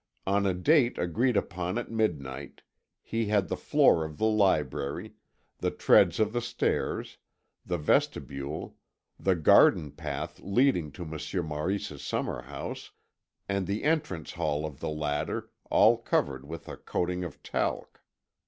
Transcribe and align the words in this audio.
On 0.25 0.47
a 0.47 0.55
date 0.55 0.97
agreed 0.97 1.37
upon 1.37 1.77
at 1.77 1.91
midnight, 1.91 2.63
he 3.03 3.27
had 3.27 3.49
the 3.49 3.55
floor 3.55 4.03
of 4.03 4.17
the 4.17 4.25
library, 4.25 5.13
the 5.59 5.69
treads 5.69 6.19
of 6.19 6.33
the 6.33 6.41
stairs, 6.41 7.19
the 7.67 7.77
vestibule, 7.77 8.77
the 9.19 9.35
garden 9.35 9.91
path 9.91 10.39
leading 10.39 10.91
to 10.93 11.05
Monsieur 11.05 11.43
Maurice's 11.43 12.01
summer 12.01 12.41
house, 12.41 12.89
and 13.47 13.67
the 13.67 13.83
entrance 13.83 14.31
hall 14.31 14.65
of 14.65 14.79
the 14.79 14.89
latter, 14.89 15.51
all 15.69 15.97
covered 15.99 16.47
with 16.47 16.67
a 16.67 16.77
coating 16.77 17.23
of 17.23 17.43
talc. 17.43 18.01